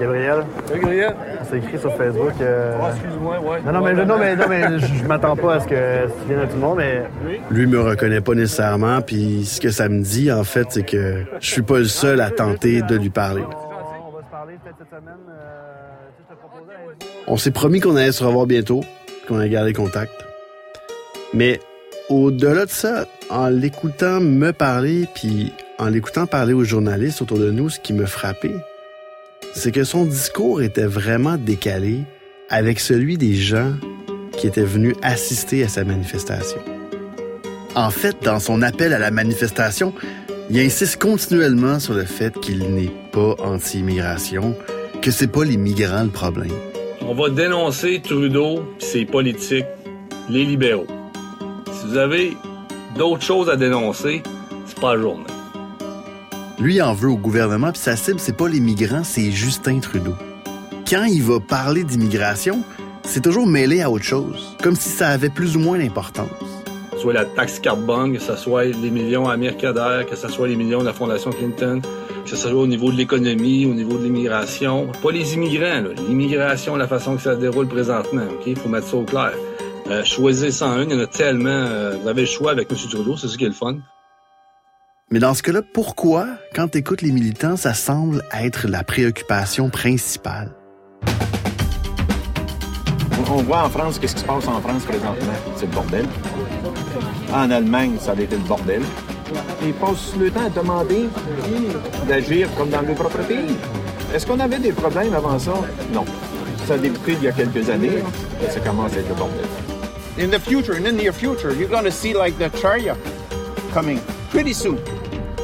Gabriel. 0.00 0.44
Salut, 0.66 0.80
Gabriel. 0.80 1.14
On 1.40 1.44
s'est 1.50 1.58
écrit 1.58 1.78
sur 1.78 1.94
Facebook. 1.96 2.32
euh, 2.40 2.76
Ah, 2.82 2.90
excuse-moi, 2.94 3.38
ouais. 3.40 3.60
Non, 3.64 3.72
non, 3.72 3.80
mais, 3.82 3.92
non, 4.04 4.18
mais, 4.18 4.34
non, 4.36 4.44
mais 4.48 4.78
je, 4.80 4.86
je 4.86 5.04
m'attends 5.04 5.36
pas 5.36 5.54
à 5.54 5.60
ce 5.60 5.66
que 5.68 6.06
tu 6.06 6.28
viennes 6.28 6.40
à 6.40 6.46
tout 6.46 6.56
le 6.56 6.60
monde, 6.60 6.78
mais 6.78 7.04
Lui 7.50 7.66
me 7.66 7.80
reconnaît 7.80 8.20
pas 8.20 8.34
nécessairement, 8.34 9.00
puis 9.02 9.44
ce 9.44 9.60
que 9.60 9.70
ça 9.70 9.88
me 9.88 10.02
dit, 10.02 10.32
en 10.32 10.42
fait, 10.42 10.66
c'est 10.70 10.84
que 10.84 11.22
je 11.40 11.46
suis 11.46 11.62
pas 11.62 11.78
le 11.78 11.84
seul 11.84 12.20
à 12.20 12.30
tenter 12.30 12.82
de 12.82 12.96
lui 12.96 13.10
parler. 13.10 13.42
on 13.42 14.16
va 14.16 14.22
se 14.24 14.30
parler 14.30 14.54
peut-être 14.64 14.76
cette 14.78 14.88
semaine. 15.00 15.14
Euh, 15.30 16.34
On 17.28 17.36
s'est 17.36 17.52
promis 17.52 17.80
qu'on 17.80 17.94
allait 17.96 18.12
se 18.12 18.24
revoir 18.24 18.46
bientôt, 18.46 18.80
qu'on 19.28 19.38
allait 19.38 19.48
garder 19.50 19.72
contact. 19.72 20.12
Mais 21.32 21.60
au-delà 22.08 22.66
de 22.66 22.70
ça, 22.70 23.06
en 23.30 23.48
l'écoutant 23.48 24.20
me 24.20 24.52
parler, 24.52 25.06
puis 25.14 25.52
en 25.78 25.88
l'écoutant 25.88 26.26
parler 26.26 26.52
aux 26.52 26.64
journalistes 26.64 27.22
autour 27.22 27.38
de 27.38 27.50
nous, 27.50 27.70
ce 27.70 27.80
qui 27.80 27.92
me 27.92 28.06
frappait, 28.06 28.56
c'est 29.54 29.72
que 29.72 29.84
son 29.84 30.04
discours 30.04 30.62
était 30.62 30.86
vraiment 30.86 31.36
décalé 31.36 32.00
avec 32.50 32.80
celui 32.80 33.16
des 33.16 33.34
gens 33.34 33.72
qui 34.36 34.46
étaient 34.46 34.64
venus 34.64 34.94
assister 35.02 35.64
à 35.64 35.68
sa 35.68 35.84
manifestation. 35.84 36.58
En 37.74 37.90
fait, 37.90 38.16
dans 38.22 38.38
son 38.38 38.62
appel 38.62 38.92
à 38.92 38.98
la 38.98 39.10
manifestation, 39.10 39.94
il 40.50 40.58
insiste 40.58 41.00
continuellement 41.00 41.80
sur 41.80 41.94
le 41.94 42.04
fait 42.04 42.38
qu'il 42.40 42.58
n'est 42.74 42.92
pas 43.12 43.34
anti-immigration, 43.38 44.54
que 45.00 45.10
c'est 45.10 45.28
pas 45.28 45.44
les 45.44 45.56
migrants 45.56 46.04
le 46.04 46.10
problème. 46.10 46.52
On 47.00 47.14
va 47.14 47.30
dénoncer 47.30 48.00
Trudeau 48.02 48.62
ses 48.78 49.04
politiques, 49.04 49.66
les 50.28 50.44
libéraux. 50.44 50.86
Vous 51.94 52.00
avez 52.00 52.36
d'autres 52.98 53.22
choses 53.22 53.48
à 53.48 53.54
dénoncer, 53.54 54.24
c'est 54.66 54.80
pas 54.80 54.96
la 54.96 55.02
journée. 55.02 55.22
Lui 56.58 56.82
en 56.82 56.92
veut 56.92 57.08
au 57.08 57.16
gouvernement, 57.16 57.70
puis 57.70 57.80
sa 57.80 57.94
cible, 57.94 58.18
c'est 58.18 58.36
pas 58.36 58.48
les 58.48 58.58
migrants, 58.58 59.04
c'est 59.04 59.30
Justin 59.30 59.78
Trudeau. 59.78 60.14
Quand 60.90 61.04
il 61.04 61.22
va 61.22 61.38
parler 61.38 61.84
d'immigration, 61.84 62.62
c'est 63.04 63.22
toujours 63.22 63.46
mêlé 63.46 63.80
à 63.80 63.92
autre 63.92 64.02
chose, 64.04 64.56
comme 64.60 64.74
si 64.74 64.88
ça 64.88 65.10
avait 65.10 65.28
plus 65.28 65.56
ou 65.56 65.60
moins 65.60 65.78
d'importance. 65.78 66.26
Que 66.90 66.96
ce 66.96 67.02
soit 67.02 67.12
la 67.12 67.26
taxe 67.26 67.60
carbone, 67.60 68.14
que 68.14 68.20
ce 68.20 68.34
soit 68.34 68.64
les 68.64 68.90
millions 68.90 69.28
à 69.28 69.34
Amir 69.34 69.56
Kader, 69.56 70.04
que 70.10 70.16
ce 70.16 70.26
soit 70.26 70.48
les 70.48 70.56
millions 70.56 70.80
de 70.80 70.86
la 70.86 70.94
Fondation 70.94 71.30
Clinton, 71.30 71.80
que 72.24 72.30
ce 72.30 72.34
soit 72.34 72.60
au 72.60 72.66
niveau 72.66 72.90
de 72.90 72.96
l'économie, 72.96 73.66
au 73.66 73.72
niveau 73.72 73.98
de 73.98 74.02
l'immigration. 74.02 74.88
Pas 75.00 75.12
les 75.12 75.34
immigrants, 75.34 75.82
là. 75.82 75.90
L'immigration, 76.08 76.74
la 76.74 76.88
façon 76.88 77.14
que 77.14 77.22
ça 77.22 77.36
se 77.36 77.40
déroule 77.40 77.68
présentement, 77.68 78.24
OK? 78.32 78.48
Il 78.48 78.58
faut 78.58 78.68
mettre 78.68 78.88
ça 78.88 78.96
au 78.96 79.04
clair. 79.04 79.34
Euh, 79.86 80.02
choisir 80.04 80.50
101, 80.52 80.84
il 80.84 80.90
y 80.92 80.94
en 80.94 81.00
a 81.00 81.06
tellement. 81.06 81.48
euh, 81.50 81.96
vous 82.00 82.08
avez 82.08 82.22
le 82.22 82.26
choix 82.26 82.52
avec 82.52 82.70
M. 82.70 82.78
Trudeau, 82.90 83.16
c'est 83.16 83.28
ça 83.28 83.36
qui 83.36 83.44
est 83.44 83.48
le 83.48 83.54
fun. 83.54 83.76
Mais 85.10 85.18
dans 85.18 85.34
ce 85.34 85.42
cas-là, 85.42 85.60
pourquoi, 85.62 86.26
quand 86.54 86.68
t'écoutes 86.68 87.02
les 87.02 87.12
militants, 87.12 87.56
ça 87.56 87.74
semble 87.74 88.24
être 88.32 88.66
la 88.66 88.82
préoccupation 88.82 89.68
principale? 89.68 90.52
On 93.30 93.42
voit 93.42 93.64
en 93.64 93.68
France 93.70 93.98
qu'est-ce 93.98 94.14
qui 94.14 94.20
se 94.22 94.26
passe 94.26 94.46
en 94.48 94.60
France 94.60 94.84
présentement. 94.84 95.32
C'est 95.56 95.66
le 95.66 95.72
bordel. 95.72 96.06
En 97.32 97.50
Allemagne, 97.50 97.96
ça 98.00 98.12
a 98.12 98.20
été 98.20 98.36
le 98.36 98.42
bordel. 98.42 98.82
Ils 99.62 99.74
passent 99.74 100.14
le 100.18 100.30
temps 100.30 100.46
à 100.46 100.50
demander 100.50 101.08
d'agir 102.08 102.48
comme 102.56 102.70
dans 102.70 102.82
leur 102.82 102.94
propre 102.94 103.18
pays. 103.26 103.56
Est-ce 104.14 104.26
qu'on 104.26 104.38
avait 104.40 104.58
des 104.60 104.72
problèmes 104.72 105.14
avant 105.14 105.38
ça? 105.38 105.54
Non. 105.92 106.04
Ça 106.66 106.74
a 106.74 106.78
débuté 106.78 107.12
il 107.12 107.24
y 107.24 107.28
a 107.28 107.32
quelques 107.32 107.68
années, 107.68 107.98
et 108.42 108.50
ça 108.50 108.60
commence 108.60 108.94
à 108.94 108.98
être 109.00 109.08
le 109.08 109.14
bordel. 109.14 109.44
In 110.16 110.30
the 110.30 110.38
future, 110.38 110.76
in 110.76 110.84
the 110.84 110.92
near 110.92 111.12
future, 111.12 111.52
you're 111.52 111.68
going 111.68 111.84
to 111.84 111.90
see 111.90 112.14
like 112.14 112.38
the 112.38 112.48
chariot 112.60 112.96
coming 113.72 113.98
pretty 114.30 114.52
soon. 114.52 114.78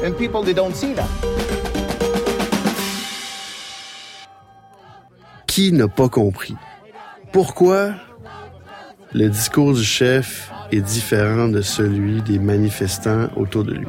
And 0.05 0.17
people, 0.17 0.45
they 0.45 0.55
don't 0.55 0.77
see 0.77 0.95
that. 0.95 1.09
Qui 5.49 5.73
n'a 5.73 5.89
pas 5.89 6.09
compris? 6.09 6.55
Pourquoi 7.33 7.95
le 9.13 9.29
discours 9.29 9.75
du 9.75 9.83
chef 9.83 10.53
est 10.71 10.81
différent 10.81 11.49
de 11.49 11.63
celui 11.63 12.23
des 12.23 12.39
manifestants 12.39 13.29
autour 13.35 13.65
de 13.65 13.75
lui? 13.75 13.89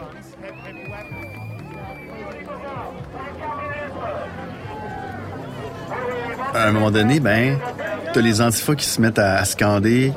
À 6.56 6.68
un 6.68 6.72
moment 6.72 6.90
donné, 6.90 7.20
ben, 7.20 7.60
t'as 8.14 8.22
les 8.22 8.42
antifas 8.42 8.74
qui 8.74 8.86
se 8.86 9.00
mettent 9.00 9.20
à, 9.20 9.36
à 9.36 9.46
scander. 9.46 10.12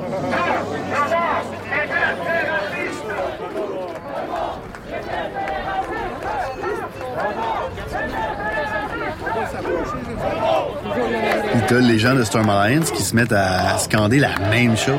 T'as 11.67 11.79
les 11.79 11.99
gens 11.99 12.13
de 12.15 12.23
Storm 12.23 12.49
Alliance 12.49 12.91
qui 12.91 13.01
se 13.01 13.15
mettent 13.15 13.31
à 13.31 13.77
scander 13.77 14.19
la 14.19 14.37
même 14.51 14.77
chose. 14.77 14.95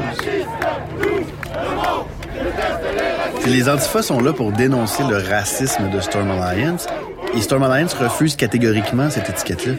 Puis 3.40 3.52
les 3.52 3.68
antifas 3.68 4.02
sont 4.02 4.20
là 4.20 4.32
pour 4.32 4.52
dénoncer 4.52 5.04
le 5.08 5.16
racisme 5.16 5.90
de 5.90 6.00
Storm 6.00 6.30
Alliance. 6.30 6.87
Et 7.35 7.40
Storm 7.40 7.62
Alliance 7.62 7.94
refuse 7.94 8.35
catégoriquement 8.35 9.11
cette 9.11 9.28
étiquette-là. 9.28 9.75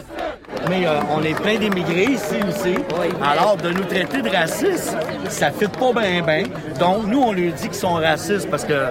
Mais 0.69 0.85
euh, 0.85 0.99
on 1.15 1.23
est 1.23 1.33
plein 1.33 1.57
d'immigrés 1.57 2.13
ici 2.13 2.35
aussi. 2.47 2.75
Alors, 3.21 3.57
de 3.57 3.69
nous 3.69 3.83
traiter 3.83 4.21
de 4.21 4.29
racistes, 4.29 4.95
ça 5.29 5.51
fit 5.51 5.67
pas 5.67 5.93
bien, 5.93 6.21
bien. 6.23 6.43
Donc, 6.79 7.07
nous, 7.07 7.21
on 7.21 7.31
lui 7.31 7.51
dit 7.51 7.67
qu'ils 7.67 7.73
sont 7.73 7.93
racistes 7.93 8.49
parce 8.49 8.65
que, 8.65 8.87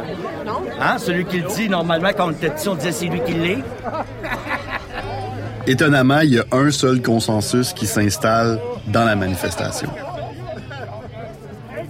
hein, 0.80 0.96
celui 0.98 1.24
qui 1.24 1.40
le 1.40 1.48
dit, 1.48 1.68
normalement, 1.68 2.10
quand 2.16 2.28
on 2.28 2.30
était 2.32 2.50
petit, 2.50 2.68
on 2.68 2.74
disait 2.74 2.92
c'est 2.92 3.06
lui 3.06 3.20
qui 3.20 3.34
l'est. 3.34 3.58
Étonnamment, 5.68 6.20
il 6.20 6.34
y 6.34 6.38
a 6.38 6.44
un 6.52 6.70
seul 6.70 7.02
consensus 7.02 7.72
qui 7.72 7.86
s'installe 7.86 8.60
dans 8.86 9.04
la 9.04 9.16
manifestation. 9.16 9.88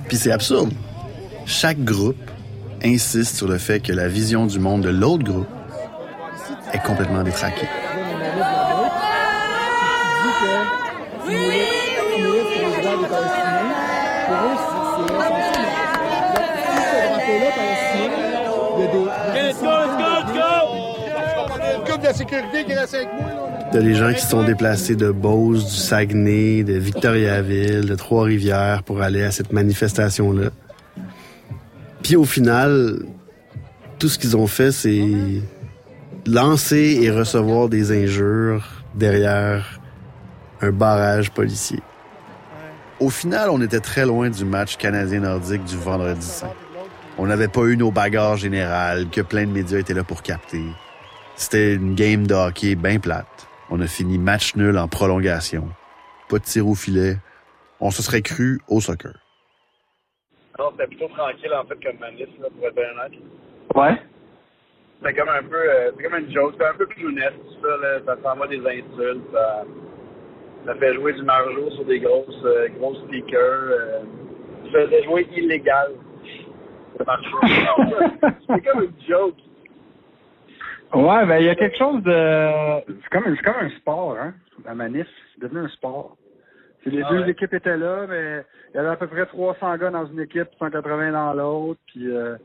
Puis 0.09 0.17
c'est 0.17 0.33
absurde. 0.33 0.73
Chaque 1.45 1.79
groupe 1.85 2.17
insiste 2.83 3.37
sur 3.37 3.49
le 3.49 3.59
fait 3.59 3.81
que 3.81 3.93
la 3.93 4.09
vision 4.09 4.47
du 4.47 4.59
monde 4.59 4.83
de 4.83 4.89
l'autre 4.89 5.25
groupe 5.25 5.49
est 6.73 6.83
complètement 6.83 7.23
détraquée. 7.23 7.69
De 21.97 22.05
la 22.05 22.13
sécurité 22.13 22.65
qui 22.65 22.75
reste 22.75 22.95
avec 22.95 23.09
moi, 23.15 23.27
là. 23.31 23.46
T'as 23.77 23.83
des 23.83 23.95
gens 23.95 24.15
qui 24.15 24.25
sont 24.25 24.43
déplacés 24.43 24.97
de 24.97 25.11
Beauce, 25.11 25.67
du 25.67 25.77
Saguenay, 25.77 26.65
de 26.65 26.79
Victoriaville, 26.79 27.85
de 27.85 27.95
Trois-Rivières 27.95 28.83
pour 28.83 29.03
aller 29.03 29.23
à 29.23 29.31
cette 29.31 29.53
manifestation-là. 29.53 30.49
Puis 32.03 32.17
au 32.17 32.25
final, 32.25 33.01
tout 33.99 34.09
ce 34.09 34.19
qu'ils 34.19 34.35
ont 34.35 34.47
fait, 34.47 34.73
c'est 34.73 35.05
lancer 36.25 37.01
et 37.03 37.11
recevoir 37.11 37.69
des 37.69 37.93
injures 37.93 38.67
derrière 38.95 39.79
un 40.63 40.71
barrage 40.71 41.31
policier. 41.31 41.83
Au 42.99 43.11
final, 43.11 43.51
on 43.51 43.61
était 43.61 43.81
très 43.81 44.07
loin 44.07 44.31
du 44.31 44.47
match 44.47 44.79
canadien-nordique 44.79 45.65
du 45.65 45.77
vendredi 45.77 46.27
saint. 46.27 46.55
On 47.19 47.27
n'avait 47.27 47.49
pas 47.49 47.65
eu 47.65 47.77
nos 47.77 47.91
bagarres 47.91 48.39
générales 48.39 49.11
que 49.11 49.21
plein 49.21 49.45
de 49.45 49.53
médias 49.53 49.81
étaient 49.81 49.93
là 49.93 50.03
pour 50.03 50.23
capter. 50.23 50.63
C'était 51.35 51.75
une 51.75 51.95
game 51.95 52.27
de 52.27 52.33
hockey 52.33 52.75
bien 52.75 52.99
plate. 52.99 53.36
On 53.71 53.81
a 53.81 53.87
fini 53.87 54.19
match 54.19 54.55
nul 54.55 54.79
en 54.79 54.89
prolongation. 54.89 55.69
Pas 56.29 56.39
de 56.39 56.45
tir 56.45 56.69
au 56.69 56.75
filet. 56.75 57.17
On 57.81 57.91
se 57.91 58.03
serait 58.03 58.23
cru 58.23 58.61
au 58.69 58.81
soccer. 58.81 59.13
Non, 60.59 60.71
c'était 60.73 60.87
plutôt 60.87 61.09
tranquille, 61.09 61.53
en 61.53 61.65
fait, 61.65 61.83
comme 61.85 61.99
manif, 61.99 62.29
là, 62.41 62.49
pour 62.55 62.67
être 62.67 62.75
bien 62.75 62.85
honnête. 62.91 63.19
Ouais. 63.75 64.03
C'était 64.99 65.15
comme 65.15 65.29
un 65.29 65.43
peu, 65.43 65.57
euh, 65.57 65.91
c'était 65.91 66.05
comme 66.05 66.21
une 66.21 66.33
joke, 66.33 66.53
c'était 66.53 66.65
un 66.65 66.75
peu 66.75 66.87
clownesque, 66.87 67.35
tout 67.35 67.63
ça, 67.63 67.77
là. 67.77 68.01
Ça 68.07 68.17
s'envoie 68.23 68.47
des 68.47 68.61
insultes, 68.61 69.27
ça, 69.33 69.65
ça 70.65 70.75
fait 70.77 70.95
jouer 70.95 71.13
du 71.13 71.23
margeau 71.23 71.71
sur 71.73 71.85
des 71.85 72.01
grosses, 72.01 72.45
euh, 72.45 72.69
grosses 72.79 73.03
speakers, 73.07 73.41
euh, 73.43 74.01
ça 74.73 74.87
faisait 74.87 75.03
jouer 75.05 75.29
illégal. 75.37 75.91
C'était 76.99 78.71
comme 78.71 78.85
une 78.85 79.07
joke. 79.07 79.35
Ouais, 80.95 81.27
ben 81.27 81.39
il 81.39 81.45
y 81.47 81.49
a 81.49 81.55
quelque 81.55 81.77
chose 81.77 82.03
de. 82.03 82.83
C'est 83.03 83.09
comme, 83.11 83.25
c'est 83.37 83.43
comme 83.43 83.57
un 83.61 83.71
sport, 83.71 84.17
hein. 84.19 84.35
la 84.65 84.75
manif, 84.75 85.07
c'est 85.35 85.43
devenu 85.43 85.61
un 85.67 85.69
sport. 85.69 86.17
Puis 86.81 86.91
les 86.93 87.03
Ah 87.03 87.11
deux 87.11 87.23
ouais. 87.23 87.31
équipes 87.31 87.53
étaient 87.55 87.77
là, 87.77 88.07
mais 88.09 88.45
il 88.73 88.77
y 88.77 88.79
avait 88.81 88.91
à 88.91 88.97
peu 88.97 89.07
près 89.09 89.27
300 89.27 89.77
gars 89.79 89.91
dans 89.91 90.07
une 90.07 90.21
équipe, 90.21 90.49
180 90.59 91.13
dans 91.13 91.33
l'autre, 91.35 91.81
puis 91.89 92.09
euh, 92.11 92.37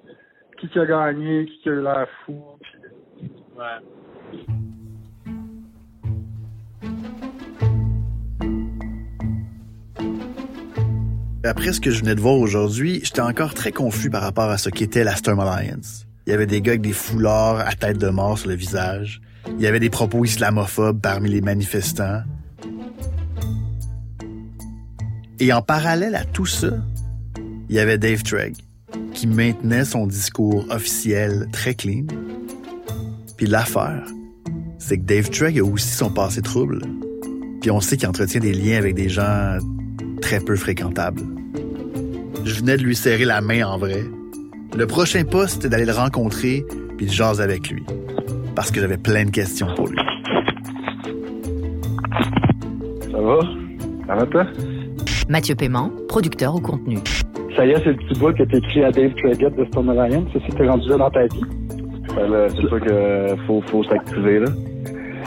qui 0.60 0.68
qui 0.70 0.80
a 0.80 0.86
gagné, 0.86 1.46
qui 1.46 1.60
qui 1.60 1.70
a 1.70 1.74
eu 1.74 1.82
l'air 1.84 2.08
fou. 2.26 2.42
puis- 2.62 3.30
Ouais. 3.58 4.82
Après 11.44 11.74
ce 11.74 11.82
que 11.82 11.90
je 11.90 12.02
venais 12.02 12.16
de 12.16 12.22
voir 12.22 12.36
aujourd'hui, 12.38 13.02
j'étais 13.04 13.22
encore 13.22 13.54
très 13.54 13.72
confus 13.72 14.10
par 14.10 14.22
rapport 14.22 14.50
à 14.50 14.58
ce 14.58 14.70
qu'était 14.70 15.04
la 15.04 15.16
Storm 15.16 15.40
Alliance. 15.40 16.06
Il 16.26 16.32
y 16.32 16.34
avait 16.34 16.46
des 16.46 16.62
gars 16.62 16.74
avec 16.74 16.82
des 16.82 16.94
foulards 16.94 17.60
à 17.60 17.74
tête 17.74 17.98
de 17.98 18.10
mort 18.10 18.38
sur 18.38 18.50
le 18.50 18.56
visage. 18.56 19.22
Il 19.48 19.62
y 19.62 19.68
avait 19.68 19.80
des 19.80 19.90
propos 19.90 20.24
islamophobes 20.24 21.02
parmi 21.02 21.30
les 21.30 21.42
manifestants. 21.42 22.22
Et 25.40 25.52
en 25.52 25.62
parallèle 25.62 26.16
à 26.16 26.24
tout 26.24 26.46
ça, 26.46 26.70
il 27.70 27.76
y 27.76 27.80
avait 27.80 27.98
Dave 27.98 28.22
Tregg, 28.22 28.56
qui 29.14 29.26
maintenait 29.26 29.86
son 29.86 30.06
discours 30.06 30.66
officiel 30.70 31.48
très 31.52 31.74
clean. 31.74 32.06
Puis 33.38 33.48
l'affaire, 33.48 34.06
c'est 34.78 34.98
que 34.98 35.04
Dave 35.04 35.30
Tregg 35.32 35.58
a 35.58 35.64
aussi 35.64 35.90
son 35.90 36.12
passé 36.12 36.42
trouble. 36.42 36.82
Puis 37.62 37.72
on 37.72 37.82
sait 37.82 37.98
qu'il 37.98 38.08
entretient 38.08 38.40
des 38.40 38.54
liens 38.54 38.78
avec 38.78 38.94
des 38.94 39.10
gens 39.10 39.58
très 40.22 40.40
peu 40.40 40.56
fréquentables. 40.56 41.24
Je 42.44 42.54
venais 42.56 42.78
de 42.78 42.84
lui 42.84 42.96
serrer 42.96 43.26
la 43.26 43.42
main 43.42 43.66
en 43.66 43.78
vrai. 43.78 44.04
Le 44.78 44.88
prochain 44.88 45.24
pas, 45.26 45.48
c'était 45.48 45.70
d'aller 45.70 45.86
le 45.86 45.92
rencontrer 45.92 46.66
puis 46.98 47.06
de 47.06 47.12
jaser 47.12 47.44
avec 47.44 47.70
lui. 47.70 47.84
Parce 48.56 48.72
que 48.72 48.80
j'avais 48.80 48.98
plein 48.98 49.26
de 49.26 49.32
questions 49.32 49.68
pour 49.76 49.88
lui. 49.88 49.98
Ça 53.12 53.20
va? 53.20 53.40
Ça 54.08 54.16
va 54.16 54.26
toi? 54.26 54.46
Mathieu 55.28 55.56
Paiement, 55.56 55.92
producteur 56.08 56.56
au 56.56 56.60
contenu. 56.60 57.00
Ça 57.56 57.66
y 57.66 57.72
est, 57.72 57.78
c'est 57.84 57.90
le 57.90 57.96
petit 57.96 58.20
bout 58.20 58.34
que 58.34 58.44
t'as 58.44 58.58
écrit 58.58 58.84
à 58.84 58.92
Dave 58.92 59.14
Treggett 59.16 59.56
de 59.56 59.66
Storm 59.66 59.90
Alliance. 59.90 60.26
Ça, 60.34 60.40
c'est 60.48 60.56
t'es 60.56 60.68
rendu 60.68 60.88
là 60.88 60.98
dans 60.98 61.10
ta 61.10 61.24
vie. 61.24 61.44
Ben 62.16 62.50
c'est 62.50 62.68
sûr 62.68 62.80
que 62.80 63.36
faut, 63.48 63.62
faut 63.68 63.84
s'activer, 63.84 64.40
là. 64.40 64.48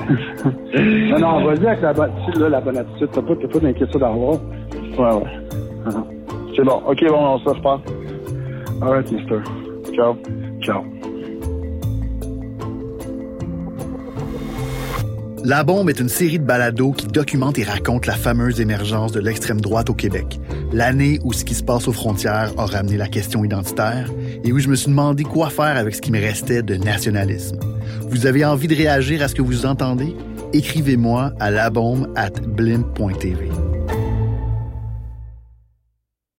non, 0.74 1.18
non, 1.18 1.44
vas-y 1.44 1.66
avec 1.66 1.80
la 1.80 1.92
bonne, 1.92 2.10
tu 2.26 2.32
sais, 2.32 2.38
là, 2.38 2.48
la 2.48 2.60
bonne 2.60 2.76
attitude. 2.78 3.08
T'as 3.12 3.22
pas, 3.22 3.34
t'as 3.40 3.48
pas 3.48 3.58
d'inquiétude 3.58 4.02
à 4.02 4.08
avoir. 4.08 4.38
Ouais, 4.98 5.22
ouais. 5.22 5.92
C'est 6.56 6.64
bon. 6.64 6.82
OK, 6.86 7.04
bon, 7.08 7.18
on 7.18 7.38
se 7.38 7.60
reprend. 8.75 8.87
Alright, 8.87 9.12
mister. 9.12 9.43
Ciao. 9.95 10.16
Ciao. 10.61 10.85
La 15.47 15.62
Bombe 15.62 15.90
est 15.90 16.00
une 16.00 16.09
série 16.09 16.38
de 16.38 16.45
balados 16.45 16.93
qui 16.93 17.07
documente 17.07 17.59
et 17.59 17.64
raconte 17.64 18.07
la 18.07 18.14
fameuse 18.14 18.62
émergence 18.62 19.12
de 19.12 19.21
l'extrême 19.21 19.61
droite 19.61 19.90
au 19.90 19.95
Québec, 19.95 20.40
l'année 20.73 21.19
où 21.23 21.35
ce 21.35 21.45
qui 21.45 21.54
se 21.54 21.62
passe 21.62 21.87
aux 21.87 21.93
frontières 21.93 22.54
a 22.57 22.64
ramené 22.64 22.97
la 22.97 23.09
question 23.09 23.45
identitaire 23.45 24.09
et 24.43 24.52
où 24.52 24.59
je 24.59 24.69
me 24.69 24.75
suis 24.75 24.88
demandé 24.88 25.23
quoi 25.23 25.50
faire 25.50 25.76
avec 25.76 25.95
ce 25.95 26.00
qui 26.00 26.12
me 26.12 26.19
restait 26.19 26.62
de 26.62 26.76
nationalisme. 26.76 27.59
Vous 28.09 28.26
avez 28.26 28.43
envie 28.43 28.69
de 28.69 28.75
réagir 28.75 29.21
à 29.21 29.28
ce 29.28 29.35
que 29.35 29.43
vous 29.43 29.66
entendez? 29.66 30.16
Écrivez-moi 30.54 31.33
à 31.38 31.50
labombe 31.50 32.11
at 32.16 32.31
blimp.tv. 32.31 33.50